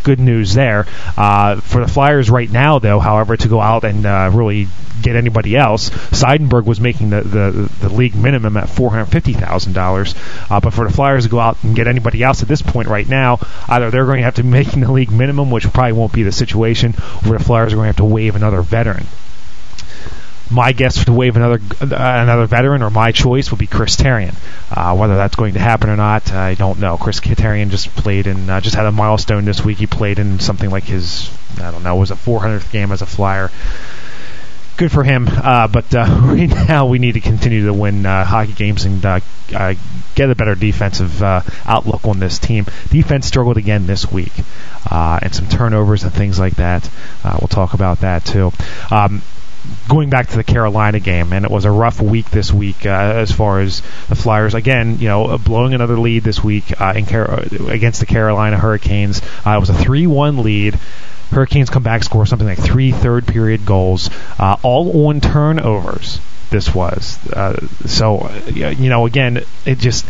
Good 0.06 0.20
news 0.20 0.54
there. 0.54 0.86
Uh, 1.16 1.56
for 1.56 1.84
the 1.84 1.90
Flyers 1.90 2.30
right 2.30 2.48
now, 2.48 2.78
though, 2.78 3.00
however, 3.00 3.36
to 3.36 3.48
go 3.48 3.60
out 3.60 3.82
and 3.82 4.06
uh, 4.06 4.30
really 4.32 4.68
get 5.02 5.16
anybody 5.16 5.56
else, 5.56 5.90
Seidenberg 5.90 6.64
was 6.64 6.78
making 6.80 7.10
the, 7.10 7.22
the, 7.22 7.70
the 7.80 7.88
league 7.88 8.14
minimum 8.14 8.56
at 8.56 8.68
$450,000. 8.68 10.48
Uh, 10.48 10.60
but 10.60 10.72
for 10.72 10.86
the 10.86 10.94
Flyers 10.94 11.24
to 11.24 11.28
go 11.28 11.40
out 11.40 11.56
and 11.64 11.74
get 11.74 11.88
anybody 11.88 12.22
else 12.22 12.40
at 12.40 12.46
this 12.46 12.62
point 12.62 12.86
right 12.86 13.08
now, 13.08 13.40
either 13.66 13.90
they're 13.90 14.06
going 14.06 14.18
to 14.18 14.22
have 14.22 14.36
to 14.36 14.42
be 14.44 14.48
making 14.48 14.82
the 14.82 14.92
league 14.92 15.10
minimum, 15.10 15.50
which 15.50 15.72
probably 15.72 15.94
won't 15.94 16.12
be 16.12 16.22
the 16.22 16.30
situation, 16.30 16.94
or 17.26 17.36
the 17.36 17.42
Flyers 17.42 17.72
are 17.72 17.76
going 17.76 17.86
to 17.86 17.88
have 17.88 17.96
to 17.96 18.04
waive 18.04 18.36
another 18.36 18.62
veteran 18.62 19.06
my 20.50 20.72
guess 20.72 21.04
to 21.04 21.12
waive 21.12 21.36
another 21.36 21.60
uh, 21.80 21.86
another 21.90 22.46
veteran 22.46 22.82
or 22.82 22.90
my 22.90 23.12
choice 23.12 23.50
would 23.50 23.58
be 23.58 23.66
Chris 23.66 23.96
Therien. 23.96 24.34
Uh, 24.70 24.96
whether 24.96 25.16
that's 25.16 25.36
going 25.36 25.54
to 25.54 25.60
happen 25.60 25.90
or 25.90 25.96
not, 25.96 26.32
I 26.32 26.54
don't 26.54 26.78
know. 26.78 26.96
Chris 26.96 27.20
Therien 27.20 27.70
just 27.70 27.88
played 27.96 28.26
in 28.26 28.48
uh, 28.48 28.60
just 28.60 28.76
had 28.76 28.86
a 28.86 28.92
milestone 28.92 29.44
this 29.44 29.64
week. 29.64 29.78
He 29.78 29.86
played 29.86 30.18
in 30.18 30.38
something 30.38 30.70
like 30.70 30.84
his 30.84 31.30
I 31.58 31.70
don't 31.70 31.82
know 31.82 31.96
was 31.96 32.10
a 32.10 32.14
400th 32.16 32.70
game 32.70 32.92
as 32.92 33.02
a 33.02 33.06
Flyer. 33.06 33.50
Good 34.76 34.92
for 34.92 35.02
him, 35.02 35.26
uh, 35.28 35.68
but 35.68 35.94
uh, 35.94 36.04
right 36.22 36.50
now 36.68 36.86
we 36.86 36.98
need 36.98 37.12
to 37.12 37.20
continue 37.20 37.64
to 37.64 37.72
win 37.72 38.04
uh, 38.04 38.24
hockey 38.24 38.52
games 38.52 38.84
and 38.84 39.00
get 39.00 40.30
a 40.30 40.34
better 40.34 40.54
defensive 40.54 41.22
outlook 41.22 42.04
on 42.06 42.18
this 42.18 42.38
team. 42.38 42.66
Defense 42.90 43.26
struggled 43.26 43.56
again 43.56 43.86
this 43.86 44.12
week, 44.12 44.32
and 44.90 45.34
some 45.34 45.48
turnovers 45.48 46.04
and 46.04 46.12
things 46.12 46.38
like 46.38 46.56
that. 46.56 46.88
we'll 47.24 47.48
talk 47.48 47.72
about 47.72 48.00
that 48.00 48.26
too. 48.26 48.52
Um, 48.90 49.22
going 49.88 50.10
back 50.10 50.28
to 50.28 50.36
the 50.36 50.44
Carolina 50.44 51.00
game, 51.00 51.32
and 51.32 51.44
it 51.44 51.50
was 51.50 51.64
a 51.64 51.70
rough 51.70 52.00
week 52.00 52.30
this 52.30 52.52
week 52.52 52.86
uh, 52.86 52.88
as 52.88 53.32
far 53.32 53.60
as 53.60 53.82
the 54.08 54.14
Flyers. 54.14 54.54
Again, 54.54 54.98
you 54.98 55.08
know, 55.08 55.38
blowing 55.38 55.74
another 55.74 55.98
lead 55.98 56.22
this 56.22 56.42
week 56.42 56.80
uh, 56.80 56.94
in 56.96 57.06
Car- 57.06 57.40
against 57.68 58.00
the 58.00 58.06
Carolina 58.06 58.58
Hurricanes. 58.58 59.22
Uh, 59.46 59.56
it 59.56 59.60
was 59.60 59.70
a 59.70 59.74
3-1 59.74 60.42
lead. 60.42 60.74
Hurricanes 61.30 61.70
come 61.70 61.82
back, 61.82 62.04
score 62.04 62.24
something 62.26 62.46
like 62.46 62.58
three 62.58 62.92
third 62.92 63.26
period 63.26 63.66
goals, 63.66 64.10
uh, 64.38 64.56
all 64.62 65.08
on 65.08 65.20
turnovers 65.20 66.20
this 66.50 66.74
was. 66.74 67.18
Uh, 67.32 67.66
so, 67.86 68.30
you 68.46 68.88
know, 68.88 69.06
again, 69.06 69.42
it 69.64 69.78
just 69.78 70.06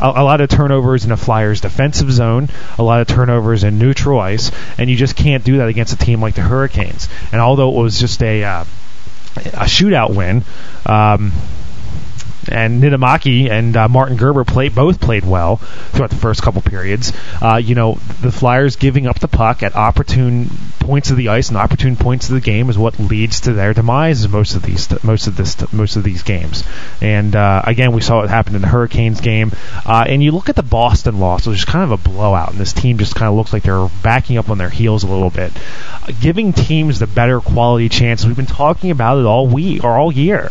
a, 0.00 0.06
a, 0.06 0.24
lot 0.24 0.40
of 0.40 0.48
turnovers 0.48 1.04
in 1.04 1.10
the 1.10 1.16
Flyers' 1.16 1.60
defensive 1.60 2.10
zone, 2.10 2.48
a 2.78 2.82
lot 2.82 3.00
of 3.00 3.06
turnovers 3.06 3.64
in 3.64 3.78
neutral 3.78 4.20
ice, 4.20 4.50
and 4.78 4.88
you 4.88 4.96
just 4.96 5.16
can't 5.16 5.44
do 5.44 5.58
that 5.58 5.68
against 5.68 5.92
a 5.92 5.96
team 5.96 6.20
like 6.20 6.34
the 6.34 6.42
Hurricanes. 6.42 7.08
And 7.32 7.40
although 7.40 7.68
it 7.78 7.82
was 7.82 8.00
just 8.00 8.22
a 8.22 8.44
uh, 8.44 8.64
a 9.36 9.66
shootout 9.66 10.14
win. 10.14 10.44
Um, 10.86 11.32
and 12.48 12.82
Niittymaki 12.82 13.50
and 13.50 13.76
uh, 13.76 13.88
Martin 13.88 14.16
Gerber 14.16 14.44
both 14.44 15.00
played 15.00 15.24
well 15.24 15.56
throughout 15.56 16.10
the 16.10 16.16
first 16.16 16.42
couple 16.42 16.62
periods. 16.62 17.12
Uh, 17.40 17.56
you 17.56 17.74
know, 17.74 17.94
the 18.20 18.32
Flyers 18.32 18.76
giving 18.76 19.06
up 19.06 19.18
the 19.18 19.28
puck 19.28 19.62
at 19.62 19.74
opportune 19.74 20.50
points 20.80 21.10
of 21.10 21.16
the 21.16 21.28
ice 21.28 21.48
and 21.48 21.56
opportune 21.56 21.96
points 21.96 22.28
of 22.28 22.34
the 22.34 22.40
game 22.40 22.68
is 22.68 22.76
what 22.76 22.98
leads 22.98 23.40
to 23.40 23.52
their 23.54 23.72
demise 23.72 24.28
most 24.28 24.54
of 24.54 24.62
these 24.62 25.02
most 25.02 25.26
of 25.26 25.36
this 25.36 25.72
most 25.72 25.96
of 25.96 26.04
these 26.04 26.22
games. 26.22 26.62
And 27.00 27.34
uh, 27.34 27.62
again, 27.64 27.92
we 27.92 28.00
saw 28.00 28.22
it 28.22 28.30
happen 28.30 28.54
in 28.54 28.60
the 28.60 28.68
Hurricanes 28.68 29.20
game. 29.20 29.52
Uh, 29.86 30.04
and 30.06 30.22
you 30.22 30.32
look 30.32 30.48
at 30.48 30.56
the 30.56 30.62
Boston 30.62 31.18
loss, 31.18 31.46
which 31.46 31.58
is 31.58 31.64
kind 31.64 31.90
of 31.90 31.90
a 31.92 32.08
blowout, 32.08 32.50
and 32.50 32.60
this 32.60 32.72
team 32.72 32.98
just 32.98 33.14
kind 33.14 33.28
of 33.28 33.34
looks 33.34 33.52
like 33.52 33.62
they're 33.62 33.88
backing 34.02 34.36
up 34.38 34.50
on 34.50 34.58
their 34.58 34.70
heels 34.70 35.04
a 35.04 35.08
little 35.08 35.30
bit, 35.30 35.52
giving 36.20 36.52
teams 36.52 36.98
the 36.98 37.06
better 37.06 37.40
quality 37.40 37.88
chances. 37.88 38.26
We've 38.26 38.36
been 38.36 38.46
talking 38.46 38.90
about 38.90 39.18
it 39.18 39.24
all 39.24 39.46
week 39.46 39.84
or 39.84 39.96
all 39.96 40.12
year. 40.12 40.50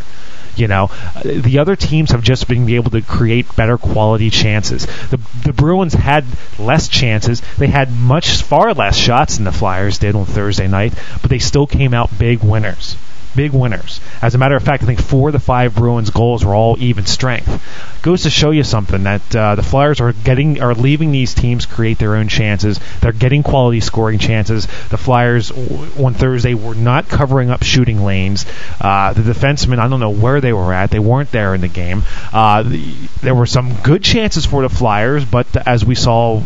You 0.56 0.68
know, 0.68 0.92
the 1.24 1.60
other 1.60 1.76
teams 1.76 2.12
have 2.12 2.22
just 2.24 2.48
been 2.48 2.70
able 2.70 2.92
to 2.92 3.02
create 3.02 3.56
better 3.56 3.78
quality 3.78 4.30
chances. 4.30 4.86
The 5.10 5.20
the 5.44 5.54
Bruins 5.54 5.94
had 5.94 6.26
less 6.60 6.88
chances. 6.88 7.42
They 7.58 7.68
had 7.68 7.92
much 7.92 8.44
far 8.44 8.74
less 8.74 8.96
shots 8.96 9.38
than 9.38 9.46
the 9.46 9.52
Flyers 9.52 9.98
did 9.98 10.16
on 10.16 10.26
Thursday 10.26 10.68
night, 10.68 10.94
but 11.22 11.30
they 11.30 11.40
still 11.40 11.68
came 11.68 11.94
out 11.94 12.18
big 12.18 12.44
winners 12.44 12.96
big 13.36 13.52
winners. 13.52 14.00
As 14.22 14.36
a 14.36 14.38
matter 14.38 14.56
of 14.56 14.64
fact, 14.64 14.84
I 14.84 14.86
think 14.86 15.02
four 15.02 15.30
of 15.30 15.34
the 15.34 15.40
five 15.40 15.76
Bruins 15.76 16.10
goals 16.10 16.46
were 16.46 16.56
all 16.56 16.78
even 16.80 17.06
strength. 17.06 17.62
Goes 18.02 18.24
to 18.24 18.30
show 18.30 18.52
you 18.52 18.64
something 18.64 19.04
that 19.04 19.36
uh, 19.36 19.56
the 19.56 19.64
Flyers 19.64 20.02
are 20.02 20.14
getting 20.14 20.62
are 20.62 20.74
leaving 20.74 21.12
these 21.12 21.34
teams 21.34 21.66
create 21.66 22.00
their 22.00 22.16
own 22.16 22.28
chances. 22.28 22.80
They're 23.02 23.12
getting 23.12 23.44
quality 23.44 23.80
scoring 23.80 24.20
chances. 24.20 24.66
The 24.90 24.98
Flyers 24.98 25.52
on 25.52 26.14
Thursday 26.14 26.54
were 26.54 26.76
not 26.76 27.08
covering 27.08 27.50
up 27.50 27.64
shooting 27.64 28.04
lanes. 28.04 28.46
Uh, 28.82 29.14
the 29.14 29.22
defensemen, 29.22 29.80
I 29.80 29.88
don't 29.88 30.00
know 30.00 30.10
where 30.10 30.42
they 30.42 30.54
were 30.54 30.74
at. 30.74 30.92
They 30.92 31.00
weren't 31.00 31.32
there 31.32 31.56
in 31.56 31.62
the 31.62 31.68
game. 31.68 32.04
Uh, 32.32 32.64
the, 32.64 32.94
there 33.22 33.36
were 33.36 33.46
some 33.46 33.74
good 33.82 34.04
chances 34.04 34.46
for 34.46 34.62
the 34.62 34.70
Flyers, 34.70 35.26
but 35.26 35.48
as 35.68 35.86
we 35.86 35.96
saw, 35.96 36.44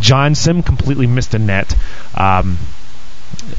Jon 0.00 0.34
Sim 0.34 0.62
completely 0.62 1.06
missed 1.06 1.34
a 1.34 1.38
net. 1.38 1.74
Um, 2.14 2.58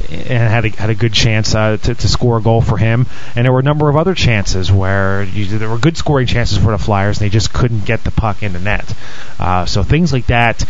and 0.08 0.28
had 0.28 0.64
a, 0.64 0.68
had 0.70 0.90
a 0.90 0.94
good 0.94 1.12
chance 1.12 1.54
uh, 1.54 1.76
to, 1.76 1.94
to 1.94 2.08
score 2.08 2.38
a 2.38 2.42
goal 2.42 2.60
for 2.60 2.76
him. 2.76 3.06
And 3.34 3.44
there 3.44 3.52
were 3.52 3.60
a 3.60 3.64
number 3.64 3.88
of 3.88 3.96
other 3.96 4.14
chances 4.14 4.70
where 4.70 5.22
you, 5.22 5.58
there 5.58 5.68
were 5.68 5.78
good 5.78 5.96
scoring 5.96 6.26
chances 6.26 6.58
for 6.58 6.70
the 6.70 6.78
Flyers, 6.78 7.20
and 7.20 7.26
they 7.26 7.32
just 7.32 7.52
couldn't 7.52 7.84
get 7.84 8.04
the 8.04 8.10
puck 8.10 8.42
in 8.42 8.52
the 8.52 8.60
net. 8.60 8.94
Uh, 9.38 9.66
so 9.66 9.82
things 9.82 10.12
like 10.12 10.26
that. 10.26 10.64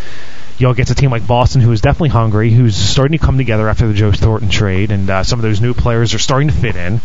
You 0.57 0.65
know, 0.65 0.71
against 0.71 0.91
a 0.91 0.95
team 0.95 1.11
like 1.11 1.27
Boston, 1.27 1.61
who 1.61 1.71
is 1.71 1.81
definitely 1.81 2.09
hungry, 2.09 2.49
who's 2.49 2.75
starting 2.75 3.15
to 3.15 3.23
come 3.23 3.37
together 3.37 3.69
after 3.69 3.87
the 3.87 3.93
Joe 3.93 4.11
Thornton 4.11 4.49
trade, 4.49 4.91
and 4.91 5.07
uh, 5.07 5.23
some 5.23 5.37
of 5.37 5.43
those 5.43 5.61
new 5.61 5.75
players 5.75 6.15
are 6.15 6.19
starting 6.19 6.47
to 6.47 6.53
fit 6.53 6.75
in 6.75 6.99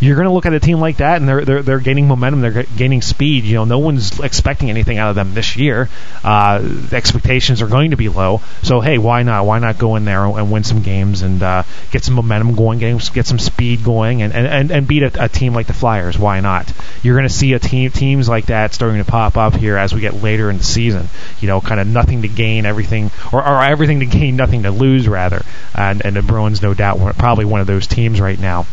you're 0.00 0.16
going 0.16 0.26
to 0.26 0.32
look 0.32 0.46
at 0.46 0.52
a 0.52 0.60
team 0.60 0.80
like 0.80 0.98
that, 0.98 1.16
and 1.16 1.28
they're 1.28 1.44
they're 1.44 1.62
they're 1.62 1.80
gaining 1.80 2.08
momentum, 2.08 2.40
they're 2.40 2.64
gaining 2.64 3.02
speed. 3.02 3.44
You 3.44 3.54
know, 3.54 3.64
no 3.64 3.78
one's 3.78 4.20
expecting 4.20 4.70
anything 4.70 4.98
out 4.98 5.10
of 5.10 5.16
them 5.16 5.34
this 5.34 5.56
year. 5.56 5.88
Uh, 6.22 6.60
the 6.62 6.96
expectations 6.96 7.62
are 7.62 7.66
going 7.66 7.90
to 7.90 7.96
be 7.96 8.08
low. 8.08 8.40
So 8.62 8.80
hey, 8.80 8.98
why 8.98 9.22
not? 9.22 9.46
Why 9.46 9.58
not 9.58 9.78
go 9.78 9.96
in 9.96 10.04
there 10.04 10.24
and 10.24 10.50
win 10.50 10.64
some 10.64 10.82
games 10.82 11.22
and 11.22 11.42
uh, 11.42 11.62
get 11.90 12.04
some 12.04 12.14
momentum 12.14 12.54
going, 12.54 12.78
get, 12.78 13.10
get 13.12 13.26
some 13.26 13.38
speed 13.38 13.84
going, 13.84 14.22
and 14.22 14.32
and, 14.32 14.70
and 14.70 14.86
beat 14.86 15.02
a, 15.02 15.24
a 15.24 15.28
team 15.28 15.54
like 15.54 15.66
the 15.66 15.72
Flyers? 15.72 16.18
Why 16.18 16.40
not? 16.40 16.72
You're 17.02 17.16
going 17.16 17.28
to 17.28 17.34
see 17.34 17.52
a 17.52 17.58
team 17.58 17.90
teams 17.90 18.28
like 18.28 18.46
that 18.46 18.74
starting 18.74 19.02
to 19.02 19.10
pop 19.10 19.36
up 19.36 19.54
here 19.54 19.76
as 19.76 19.94
we 19.94 20.00
get 20.00 20.14
later 20.22 20.50
in 20.50 20.58
the 20.58 20.64
season. 20.64 21.08
You 21.40 21.48
know, 21.48 21.60
kind 21.60 21.80
of 21.80 21.86
nothing 21.86 22.22
to 22.22 22.28
gain, 22.28 22.66
everything, 22.66 23.10
or, 23.32 23.46
or 23.46 23.62
everything 23.62 24.00
to 24.00 24.06
gain, 24.06 24.36
nothing 24.36 24.64
to 24.64 24.70
lose, 24.70 25.08
rather. 25.08 25.42
And, 25.74 26.04
and 26.04 26.16
the 26.16 26.22
Bruins, 26.22 26.62
no 26.62 26.74
doubt, 26.74 26.98
probably 27.16 27.44
one 27.44 27.60
of 27.60 27.66
those 27.66 27.86
teams 27.86 28.20
right 28.20 28.38
now. 28.38 28.66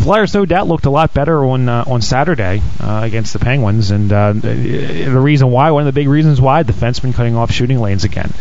Flyers, 0.00 0.32
no 0.32 0.46
doubt, 0.46 0.68
looked 0.68 0.86
a 0.86 0.90
lot 0.90 1.12
better 1.12 1.44
on 1.44 1.68
uh, 1.68 1.84
on 1.86 2.00
Saturday 2.00 2.62
uh, 2.80 3.02
against 3.04 3.34
the 3.34 3.38
Penguins, 3.38 3.90
and 3.90 4.10
uh, 4.12 4.32
the 4.32 5.20
reason 5.20 5.50
why, 5.50 5.70
one 5.70 5.82
of 5.82 5.86
the 5.86 5.92
big 5.92 6.08
reasons 6.08 6.40
why, 6.40 6.62
defensemen 6.62 7.14
cutting 7.14 7.36
off 7.36 7.52
shooting 7.52 7.78
lanes 7.78 8.02
again. 8.02 8.32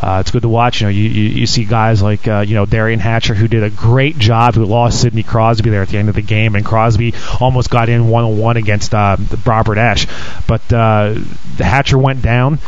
Uh, 0.00 0.18
it's 0.20 0.30
good 0.30 0.42
to 0.42 0.48
watch. 0.48 0.80
You 0.80 0.86
know, 0.86 0.90
you, 0.90 1.08
you, 1.08 1.28
you 1.40 1.46
see 1.46 1.64
guys 1.64 2.00
like 2.00 2.28
uh, 2.28 2.40
you 2.40 2.54
know 2.54 2.64
Derian 2.64 3.00
Hatcher 3.00 3.34
who 3.34 3.48
did 3.48 3.64
a 3.64 3.70
great 3.70 4.18
job, 4.18 4.54
who 4.54 4.64
lost 4.64 5.00
Sidney 5.00 5.24
Crosby 5.24 5.68
there 5.68 5.82
at 5.82 5.88
the 5.88 5.98
end 5.98 6.08
of 6.08 6.14
the 6.14 6.22
game, 6.22 6.54
and 6.54 6.64
Crosby 6.64 7.12
almost 7.40 7.70
got 7.70 7.88
in 7.88 8.08
one 8.08 8.24
on 8.24 8.38
one 8.38 8.56
against 8.56 8.94
uh, 8.94 9.16
Robert 9.44 9.78
Esche, 9.78 10.06
but 10.46 10.66
the 10.68 11.64
Hatcher 11.64 11.98
went 11.98 12.22
down, 12.22 12.58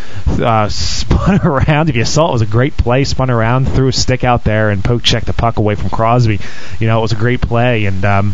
spun 0.69 1.41
around. 1.45 1.89
If 1.89 1.97
you 1.97 2.05
saw 2.05 2.27
it, 2.27 2.31
it 2.31 2.33
was 2.33 2.43
a 2.43 2.47
great 2.47 2.77
play. 2.77 3.05
Spun 3.05 3.31
around, 3.31 3.69
threw 3.69 3.89
a 3.89 3.93
stick 3.93 4.25
out 4.25 4.45
there, 4.45 4.71
and 4.71 4.85
poke 4.85 5.03
checked 5.03 5.27
the 5.27 5.33
puck 5.33 5.59
away 5.59 5.77
from 5.77 5.91
Crosby. 5.91 6.41
You 6.81 6.87
know, 6.89 6.99
it 6.99 7.03
was 7.03 7.13
a 7.13 7.17
great 7.17 7.41
play, 7.41 7.87
and 7.87 8.05
um, 8.05 8.32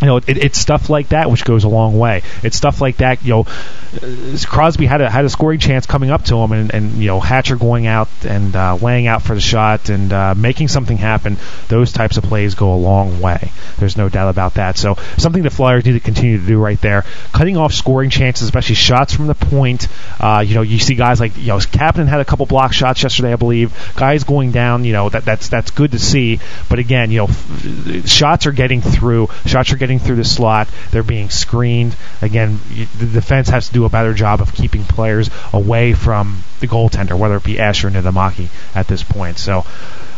you 0.00 0.06
know, 0.06 0.16
it, 0.18 0.24
it's 0.28 0.58
stuff 0.58 0.90
like 0.90 1.08
that 1.08 1.30
which 1.30 1.44
goes 1.44 1.64
a 1.64 1.68
long 1.68 1.98
way. 1.98 2.22
It's 2.42 2.56
stuff 2.56 2.80
like 2.80 2.98
that. 2.98 3.24
You 3.24 3.30
know, 3.30 3.40
uh, 3.40 4.38
Crosby 4.46 4.86
had 4.86 5.00
a 5.00 5.10
had 5.10 5.24
a 5.24 5.30
scoring 5.30 5.58
chance 5.58 5.86
coming 5.86 6.10
up 6.10 6.24
to 6.24 6.36
him, 6.36 6.52
and, 6.52 6.74
and 6.74 6.92
you 6.92 7.06
know 7.06 7.20
Hatcher 7.20 7.56
going 7.56 7.86
out 7.86 8.08
and 8.24 8.54
uh, 8.54 8.76
laying 8.76 9.06
out 9.06 9.22
for 9.22 9.34
the 9.34 9.40
shot 9.40 9.88
and 9.88 10.12
uh, 10.12 10.34
making 10.34 10.68
something 10.68 10.96
happen. 10.96 11.36
Those 11.68 11.92
types 11.92 12.16
of 12.16 12.24
plays 12.24 12.54
go 12.54 12.74
a 12.74 12.76
long 12.76 13.20
way. 13.20 13.52
There's 13.78 13.96
no 13.96 14.08
doubt 14.08 14.28
about 14.28 14.54
that. 14.54 14.76
So 14.76 14.96
something 15.16 15.42
the 15.42 15.50
Flyers 15.50 15.84
need 15.84 15.92
to 15.92 16.00
continue 16.00 16.38
to 16.38 16.46
do 16.46 16.58
right 16.58 16.80
there, 16.80 17.04
cutting 17.32 17.56
off 17.56 17.72
scoring 17.72 18.10
chances, 18.10 18.44
especially 18.48 18.74
shots 18.74 19.14
from 19.14 19.26
the 19.26 19.34
point. 19.34 19.88
Uh, 20.20 20.44
you 20.46 20.54
know, 20.54 20.62
you 20.62 20.78
see 20.78 20.94
guys 20.94 21.20
like 21.20 21.36
you 21.36 21.48
know 21.48 21.58
Kapanen 21.58 22.06
had 22.06 22.20
a 22.20 22.24
couple 22.24 22.46
block 22.46 22.72
shots 22.72 23.02
yesterday, 23.02 23.32
I 23.32 23.36
believe. 23.36 23.72
Guys 23.96 24.24
going 24.24 24.52
down. 24.52 24.84
You 24.84 24.92
know 24.92 25.08
that 25.08 25.24
that's 25.24 25.48
that's 25.48 25.70
good 25.70 25.92
to 25.92 25.98
see. 25.98 26.40
But 26.68 26.78
again, 26.78 27.10
you 27.10 27.26
know, 27.26 28.02
shots 28.04 28.46
are 28.46 28.52
getting 28.52 28.82
through. 28.82 29.28
Shots 29.46 29.72
are 29.72 29.76
getting 29.76 29.85
getting 29.86 30.00
through 30.00 30.16
the 30.16 30.24
slot. 30.24 30.68
They're 30.90 31.04
being 31.04 31.30
screened. 31.30 31.94
Again, 32.20 32.58
the 32.98 33.06
defense 33.06 33.48
has 33.50 33.68
to 33.68 33.72
do 33.72 33.84
a 33.84 33.88
better 33.88 34.14
job 34.14 34.40
of 34.40 34.52
keeping 34.52 34.82
players 34.82 35.30
away 35.52 35.92
from 35.92 36.42
the 36.58 36.66
goaltender, 36.66 37.16
whether 37.16 37.36
it 37.36 37.44
be 37.44 37.54
Esche 37.54 37.84
or 37.84 37.90
Niittymaki 37.90 38.48
at 38.74 38.88
this 38.88 39.04
point. 39.04 39.38
So 39.38 39.64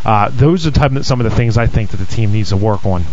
uh, 0.06 0.30
those 0.32 0.66
are 0.66 0.70
type, 0.70 0.92
some 1.02 1.20
of 1.20 1.24
the 1.24 1.36
things 1.36 1.58
I 1.58 1.66
think 1.66 1.90
that 1.90 1.98
the 1.98 2.06
team 2.06 2.32
needs 2.32 2.48
to 2.48 2.56
work 2.56 2.86
on 2.86 3.04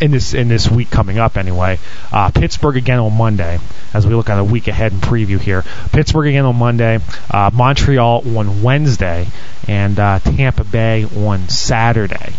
in 0.00 0.12
this 0.12 0.32
in 0.32 0.46
this 0.48 0.70
week 0.70 0.90
coming 0.90 1.18
up 1.18 1.36
anyway. 1.36 1.80
Uh, 2.12 2.30
Pittsburgh 2.30 2.76
again 2.76 3.00
on 3.00 3.12
Monday 3.16 3.58
as 3.92 4.06
we 4.06 4.14
look 4.14 4.30
at 4.30 4.38
a 4.38 4.44
week 4.44 4.68
ahead 4.68 4.92
and 4.92 5.02
preview 5.02 5.40
here. 5.40 5.64
Pittsburgh 5.92 6.28
again 6.28 6.44
on 6.44 6.56
Monday, 6.56 7.00
uh, 7.32 7.50
Montreal 7.52 8.22
on 8.38 8.62
Wednesday, 8.62 9.26
and 9.66 9.98
uh, 9.98 10.20
Tampa 10.20 10.62
Bay 10.62 11.04
on 11.04 11.48
Saturday. 11.48 12.32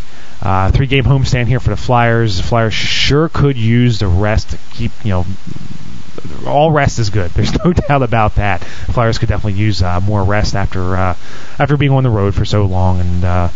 Uh, 0.45 0.69
three 0.69 0.85
game 0.85 1.05
homestand 1.05 1.47
here 1.47 1.59
for 1.59 1.71
the 1.71 1.75
Flyers. 1.75 2.37
The 2.37 2.43
Flyers 2.43 2.73
sure 2.75 3.29
could 3.29 3.57
use 3.57 3.97
the 3.97 4.07
rest 4.07 4.51
to 4.51 4.59
keep, 4.73 4.91
you 5.03 5.09
know, 5.09 5.25
all 6.45 6.71
rest 6.71 6.99
is 6.99 7.09
good. 7.09 7.31
There's 7.35 7.51
no 7.63 7.73
doubt 7.73 8.03
about 8.03 8.35
that. 8.35 8.61
The 8.85 8.93
Flyers 8.93 9.17
could 9.17 9.27
definitely 9.27 9.59
use 9.59 9.81
uh, 9.81 9.99
more 10.01 10.23
rest 10.23 10.53
after 10.53 10.95
uh, 10.95 11.15
after 11.57 11.77
being 11.77 11.91
on 11.91 12.03
the 12.03 12.11
road 12.11 12.35
for 12.35 12.45
so 12.45 12.65
long, 12.65 12.99
and 12.99 13.25
uh, 13.25 13.49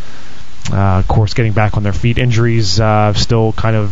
uh, 0.72 1.00
of 1.00 1.08
course, 1.08 1.36
getting 1.36 1.54
back 1.54 1.78
on 1.78 1.84
their 1.84 1.94
feet. 1.94 2.18
Injuries 2.18 2.80
uh, 2.80 3.14
still 3.14 3.54
kind 3.54 3.76
of 3.76 3.92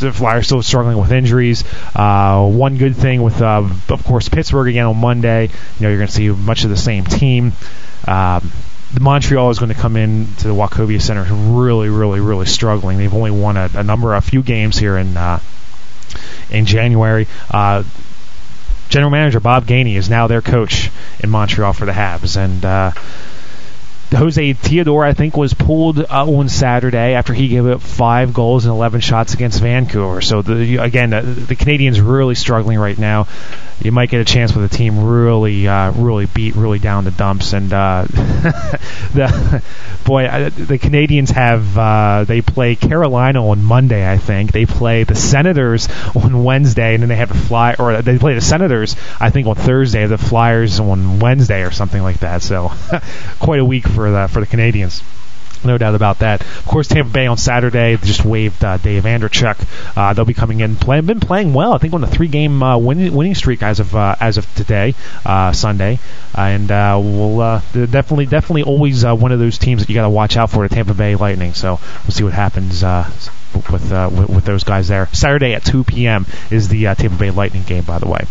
the 0.00 0.12
Flyers 0.14 0.46
still 0.46 0.62
struggling 0.62 0.96
with 0.96 1.12
injuries. 1.12 1.62
Uh, 1.94 2.48
one 2.48 2.78
good 2.78 2.96
thing 2.96 3.22
with, 3.22 3.42
of 3.42 4.02
course, 4.04 4.30
Pittsburgh 4.30 4.68
again 4.68 4.86
on 4.86 4.96
Monday. 4.96 5.44
You 5.44 5.80
know, 5.80 5.88
you're 5.90 5.98
going 5.98 6.08
to 6.08 6.14
see 6.14 6.30
much 6.30 6.64
of 6.64 6.70
the 6.70 6.76
same 6.78 7.04
team. 7.04 7.52
Um, 8.06 8.50
the 8.92 9.00
Montreal 9.00 9.50
is 9.50 9.58
going 9.58 9.72
to 9.72 9.78
come 9.78 9.96
in 9.96 10.26
to 10.36 10.48
the 10.48 10.54
Wachovia 10.54 11.00
Center 11.00 11.24
really, 11.24 11.88
really, 11.88 12.20
really 12.20 12.46
struggling. 12.46 12.98
They've 12.98 13.14
only 13.14 13.30
won 13.30 13.56
a, 13.56 13.70
a 13.74 13.82
number, 13.82 14.14
a 14.14 14.20
few 14.20 14.42
games 14.42 14.78
here 14.78 14.96
in 14.98 15.16
uh, 15.16 15.40
in 16.50 16.66
January. 16.66 17.26
Uh, 17.50 17.84
General 18.90 19.10
Manager 19.10 19.40
Bob 19.40 19.66
Gainey 19.66 19.96
is 19.96 20.10
now 20.10 20.26
their 20.26 20.42
coach 20.42 20.90
in 21.20 21.30
Montreal 21.30 21.72
for 21.72 21.86
the 21.86 21.92
Habs, 21.92 22.36
and 22.36 22.62
uh, 22.62 22.92
Jose 24.12 24.52
Theodore, 24.52 25.04
I 25.04 25.12
think, 25.12 25.36
was 25.36 25.54
pulled 25.54 25.98
uh, 25.98 26.06
on 26.10 26.48
Saturday 26.48 27.14
after 27.14 27.32
he 27.32 27.48
gave 27.48 27.66
up 27.66 27.80
five 27.80 28.32
goals 28.32 28.64
and 28.64 28.72
11 28.72 29.00
shots 29.00 29.34
against 29.34 29.60
Vancouver. 29.60 30.20
So 30.20 30.42
the, 30.42 30.76
again, 30.76 31.10
the, 31.10 31.22
the 31.22 31.56
Canadiens 31.56 32.04
really 32.06 32.34
struggling 32.34 32.78
right 32.78 32.98
now 32.98 33.26
you 33.82 33.90
might 33.90 34.10
get 34.10 34.20
a 34.20 34.24
chance 34.24 34.54
with 34.54 34.72
a 34.72 34.74
team 34.74 35.04
really, 35.04 35.66
uh, 35.66 35.90
really 35.92 36.26
beat, 36.26 36.54
really 36.54 36.78
down 36.78 37.04
the 37.04 37.10
dumps. 37.10 37.52
And 37.52 37.72
uh, 37.72 38.04
the 38.08 39.62
boy, 40.04 40.28
I, 40.28 40.48
the 40.50 40.78
Canadiens 40.78 41.30
have 41.30 41.76
uh, 41.76 42.24
they 42.24 42.42
play 42.42 42.76
Carolina 42.76 43.46
on 43.48 43.62
Monday, 43.62 44.08
I 44.08 44.18
think. 44.18 44.52
They 44.52 44.66
play 44.66 45.04
the 45.04 45.16
Senators 45.16 45.88
on 46.14 46.44
Wednesday, 46.44 46.94
and 46.94 47.02
then 47.02 47.08
they 47.08 47.16
have 47.16 47.30
the 47.30 47.34
fly, 47.34 47.74
or 47.78 48.02
they 48.02 48.18
play 48.18 48.34
the 48.34 48.40
Senators, 48.40 48.94
I 49.20 49.30
think, 49.30 49.46
on 49.48 49.56
Thursday. 49.56 50.06
The 50.06 50.18
Flyers 50.18 50.78
on 50.78 51.18
Wednesday, 51.18 51.62
or 51.62 51.70
something 51.70 52.02
like 52.02 52.20
that. 52.20 52.42
So, 52.42 52.72
quite 53.40 53.60
a 53.60 53.64
week 53.64 53.88
for 53.88 54.01
the 54.10 54.28
for 54.28 54.40
the 54.40 54.46
Canadiens. 54.46 55.02
No 55.64 55.78
doubt 55.78 55.94
about 55.94 56.18
that. 56.20 56.40
Of 56.40 56.66
course, 56.66 56.88
Tampa 56.88 57.10
Bay 57.10 57.26
on 57.26 57.36
Saturday 57.36 57.96
just 57.96 58.24
waived 58.24 58.64
uh, 58.64 58.78
Dave 58.78 59.04
Andreychuk. 59.04 59.64
Uh, 59.96 60.12
they'll 60.12 60.24
be 60.24 60.34
coming 60.34 60.60
in, 60.60 60.74
playing, 60.74 61.06
been 61.06 61.20
playing 61.20 61.54
well. 61.54 61.72
I 61.72 61.78
think 61.78 61.94
on 61.94 62.02
a 62.02 62.08
three-game 62.08 62.62
uh, 62.62 62.78
winning, 62.78 63.14
winning 63.14 63.34
streak 63.34 63.62
as 63.62 63.78
of 63.78 63.94
uh, 63.94 64.16
as 64.18 64.38
of 64.38 64.54
today, 64.54 64.94
uh, 65.24 65.52
Sunday, 65.52 66.00
and 66.34 66.70
uh, 66.70 66.98
we'll 67.00 67.40
uh, 67.40 67.60
definitely 67.72 68.26
definitely 68.26 68.64
always 68.64 69.04
uh, 69.04 69.14
one 69.14 69.30
of 69.30 69.38
those 69.38 69.58
teams 69.58 69.82
that 69.82 69.88
you 69.88 69.94
got 69.94 70.02
to 70.02 70.10
watch 70.10 70.36
out 70.36 70.50
for. 70.50 70.66
The 70.66 70.74
Tampa 70.74 70.94
Bay 70.94 71.14
Lightning. 71.14 71.54
So 71.54 71.78
we'll 72.04 72.12
see 72.12 72.24
what 72.24 72.32
happens. 72.32 72.82
With, 73.54 73.92
uh, 73.92 74.10
with, 74.12 74.28
with 74.28 74.44
those 74.44 74.64
guys 74.64 74.88
there. 74.88 75.06
Saturday 75.12 75.54
at 75.54 75.64
2 75.64 75.84
p.m. 75.84 76.26
is 76.50 76.68
the 76.68 76.88
uh, 76.88 76.94
Tampa 76.94 77.16
Bay 77.16 77.30
Lightning 77.30 77.62
game, 77.62 77.84
by 77.84 77.98
the 77.98 78.08
way. 78.08 78.24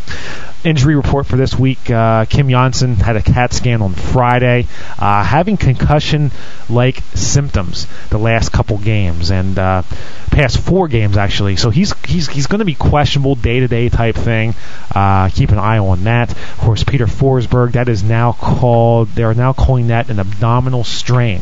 Injury 0.63 0.95
report 0.95 1.25
for 1.25 1.37
this 1.37 1.57
week: 1.57 1.89
uh, 1.89 2.25
Kim 2.25 2.47
Johnsson 2.47 2.95
had 2.95 3.15
a 3.15 3.21
CAT 3.23 3.51
scan 3.51 3.81
on 3.81 3.93
Friday, 3.93 4.67
uh, 4.99 5.23
having 5.23 5.57
concussion-like 5.57 7.01
symptoms 7.15 7.87
the 8.09 8.19
last 8.19 8.51
couple 8.51 8.77
games 8.77 9.31
and 9.31 9.57
uh, 9.57 9.81
past 10.29 10.59
four 10.59 10.87
games 10.87 11.17
actually. 11.17 11.55
So 11.55 11.71
he's 11.71 11.93
he's 12.05 12.27
he's 12.27 12.45
going 12.45 12.59
to 12.59 12.65
be 12.65 12.75
questionable 12.75 13.33
day-to-day 13.33 13.89
type 13.89 14.15
thing. 14.15 14.53
Uh, 14.93 15.29
keep 15.29 15.49
an 15.49 15.57
eye 15.57 15.79
on 15.79 16.03
that. 16.03 16.31
Of 16.31 16.57
course, 16.59 16.83
Peter 16.83 17.07
Forsberg. 17.07 17.71
That 17.71 17.89
is 17.89 18.03
now 18.03 18.33
called. 18.33 19.09
They 19.09 19.23
are 19.23 19.33
now 19.33 19.53
calling 19.53 19.87
that 19.87 20.09
an 20.11 20.19
abdominal 20.19 20.83
strain. 20.83 21.41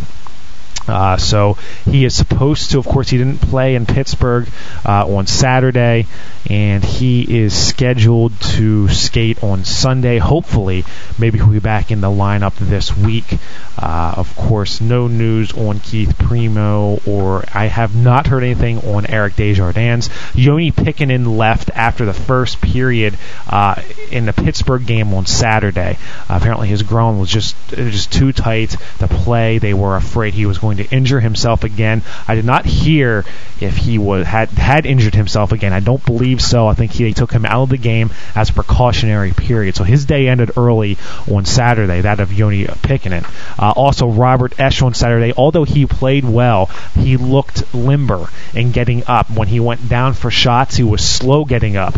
Uh, 0.89 1.17
so 1.17 1.53
he 1.85 2.03
is 2.03 2.15
supposed 2.15 2.71
to, 2.71 2.79
of 2.79 2.85
course, 2.85 3.09
he 3.09 3.17
didn't 3.17 3.39
play 3.39 3.75
in 3.75 3.85
Pittsburgh 3.85 4.47
uh, 4.85 5.05
on 5.07 5.27
Saturday, 5.27 6.07
and 6.49 6.83
he 6.83 7.21
is 7.43 7.53
scheduled 7.53 8.39
to 8.41 8.87
skate 8.89 9.43
on 9.43 9.63
Sunday. 9.63 10.17
Hopefully, 10.17 10.83
maybe 11.17 11.37
he'll 11.37 11.47
be 11.47 11.59
back 11.59 11.91
in 11.91 12.01
the 12.01 12.07
lineup 12.07 12.55
this 12.55 12.95
week. 12.97 13.37
Uh, 13.77 14.13
of 14.17 14.35
course, 14.35 14.81
no 14.81 15.07
news 15.07 15.53
on 15.53 15.79
Keith 15.79 16.17
Primeau, 16.17 16.99
or 17.05 17.45
I 17.53 17.67
have 17.67 17.95
not 17.95 18.27
heard 18.27 18.43
anything 18.43 18.79
on 18.79 19.05
Eric 19.05 19.35
Desjardins. 19.35 20.09
Joni 20.33 20.73
Pitkanen 20.73 21.37
left 21.37 21.69
after 21.73 22.05
the 22.05 22.13
first 22.13 22.59
period 22.61 23.17
uh, 23.47 23.81
in 24.11 24.25
the 24.25 24.33
Pittsburgh 24.33 24.85
game 24.85 25.13
on 25.13 25.25
Saturday. 25.25 25.97
apparently, 26.27 26.67
his 26.67 26.83
groin 26.83 27.19
was 27.19 27.29
just 27.29 27.55
just 27.69 28.11
too 28.11 28.33
tight 28.33 28.75
to 28.99 29.07
play. 29.07 29.59
They 29.59 29.73
were 29.73 29.95
afraid 29.95 30.33
he 30.33 30.45
was 30.45 30.57
going 30.57 30.77
to 30.79 30.95
injure 30.95 31.19
himself 31.19 31.63
again. 31.63 32.01
I 32.27 32.35
did 32.35 32.45
not 32.45 32.65
hear 32.65 33.25
if 33.61 33.77
he 33.77 33.97
was 33.97 34.25
had 34.25 34.49
had 34.49 34.85
injured 34.85 35.15
himself 35.15 35.51
again. 35.51 35.73
I 35.73 35.79
don't 35.79 36.03
believe 36.05 36.41
so. 36.41 36.67
I 36.67 36.73
think 36.73 36.91
he, 36.91 37.03
they 37.03 37.13
took 37.13 37.31
him 37.31 37.45
out 37.45 37.63
of 37.63 37.69
the 37.69 37.77
game 37.77 38.11
as 38.35 38.49
a 38.49 38.53
precautionary 38.53 39.31
period. 39.31 39.75
So 39.75 39.83
his 39.83 40.05
day 40.05 40.27
ended 40.27 40.51
early 40.57 40.97
on 41.31 41.45
Saturday. 41.45 42.01
That 42.01 42.19
of 42.19 42.29
Joni 42.29 42.67
Pitkanen. 42.67 43.25
Uh, 43.57 43.71
also, 43.71 44.07
Robert 44.07 44.55
Esche 44.57 44.83
on 44.83 44.93
Saturday. 44.93 45.33
Although 45.35 45.65
he 45.65 45.85
played 45.85 46.25
well, 46.25 46.67
he 46.95 47.17
looked 47.17 47.73
limber 47.73 48.29
in 48.53 48.71
getting 48.71 49.03
up. 49.07 49.29
When 49.29 49.47
he 49.47 49.59
went 49.59 49.89
down 49.89 50.13
for 50.13 50.31
shots, 50.31 50.75
he 50.75 50.83
was 50.83 51.07
slow 51.07 51.45
getting 51.45 51.75
up 51.77 51.95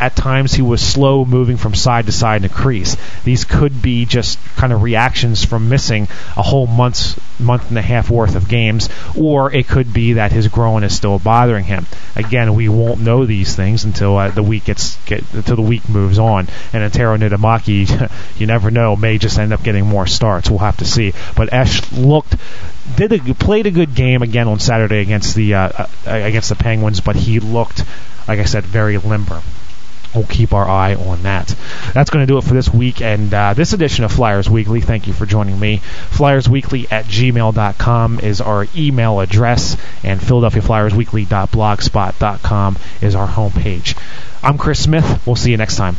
at 0.00 0.14
times 0.14 0.52
he 0.52 0.62
was 0.62 0.80
slow 0.80 1.24
moving 1.24 1.56
from 1.56 1.74
side 1.74 2.06
to 2.06 2.12
side 2.12 2.36
in 2.36 2.42
the 2.42 2.48
crease. 2.48 2.96
These 3.24 3.44
could 3.44 3.82
be 3.82 4.04
just 4.04 4.38
kind 4.56 4.72
of 4.72 4.82
reactions 4.82 5.44
from 5.44 5.68
missing 5.68 6.08
a 6.36 6.42
whole 6.42 6.66
month's 6.66 7.18
month 7.40 7.68
and 7.68 7.78
a 7.78 7.82
half 7.82 8.10
worth 8.10 8.34
of 8.34 8.48
games, 8.48 8.88
or 9.16 9.52
it 9.52 9.68
could 9.68 9.92
be 9.92 10.14
that 10.14 10.32
his 10.32 10.48
groin 10.48 10.84
is 10.84 10.94
still 10.94 11.18
bothering 11.18 11.64
him. 11.64 11.86
Again, 12.16 12.54
we 12.54 12.68
won't 12.68 13.00
know 13.00 13.26
these 13.26 13.54
things 13.54 13.84
until 13.84 14.16
uh, 14.16 14.30
the 14.30 14.42
week 14.42 14.64
gets 14.64 14.96
get, 15.06 15.22
until 15.32 15.56
the 15.56 15.62
week 15.62 15.88
moves 15.88 16.18
on. 16.18 16.48
And 16.72 16.82
Antero 16.82 17.16
Niittymaki, 17.16 18.10
you 18.38 18.46
never 18.46 18.70
know, 18.70 18.96
may 18.96 19.18
just 19.18 19.38
end 19.38 19.52
up 19.52 19.62
getting 19.62 19.86
more 19.86 20.06
starts. 20.06 20.50
We'll 20.50 20.60
have 20.60 20.78
to 20.78 20.84
see. 20.84 21.12
But 21.36 21.50
Esche 21.50 21.96
looked 21.96 22.36
did 22.96 23.12
a, 23.12 23.34
played 23.34 23.66
a 23.66 23.70
good 23.70 23.94
game 23.94 24.22
again 24.22 24.48
on 24.48 24.58
Saturday 24.58 25.00
against 25.00 25.34
the 25.34 25.54
uh, 25.54 25.68
uh, 25.68 25.86
against 26.06 26.48
the 26.48 26.56
Penguins, 26.56 27.00
but 27.00 27.16
he 27.16 27.38
looked, 27.38 27.84
like 28.26 28.38
I 28.38 28.44
said, 28.44 28.64
very 28.64 28.96
limber 28.96 29.42
we'll 30.18 30.26
keep 30.26 30.52
our 30.52 30.68
eye 30.68 30.94
on 30.94 31.22
that. 31.22 31.54
That's 31.94 32.10
going 32.10 32.26
to 32.26 32.30
do 32.30 32.36
it 32.38 32.44
for 32.44 32.54
this 32.54 32.68
week 32.68 33.00
and 33.00 33.32
uh, 33.32 33.54
this 33.54 33.72
edition 33.72 34.04
of 34.04 34.12
Flyers 34.12 34.50
Weekly. 34.50 34.80
Thank 34.80 35.06
you 35.06 35.12
for 35.12 35.26
joining 35.26 35.56
me. 35.58 35.80
FlyersWeekly 36.10 36.92
at 36.92 37.06
gmail.com 37.06 38.20
is 38.20 38.40
our 38.40 38.66
email 38.76 39.18
address, 39.20 39.76
and 40.02 40.20
PhiladelphiaFlyersWeekly.blogspot.com 40.20 42.76
is 43.00 43.14
our 43.14 43.28
homepage. 43.28 43.96
I'm 44.42 44.58
Chris 44.58 44.82
Smith. 44.82 45.26
We'll 45.26 45.36
see 45.36 45.52
you 45.52 45.56
next 45.56 45.76
time. 45.76 45.96